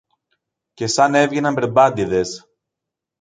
Και 0.73 0.87
σαν 0.87 1.15
έβγαιναν 1.15 1.53
μπερμπάντηδες 1.53 2.49